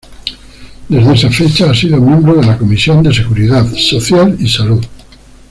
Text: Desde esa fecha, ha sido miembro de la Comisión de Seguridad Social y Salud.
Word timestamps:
Desde 0.89 1.13
esa 1.13 1.29
fecha, 1.29 1.69
ha 1.69 1.75
sido 1.75 1.97
miembro 2.01 2.33
de 2.33 2.47
la 2.47 2.57
Comisión 2.57 3.03
de 3.03 3.13
Seguridad 3.13 3.67
Social 3.75 4.35
y 4.39 4.47
Salud. 4.49 4.83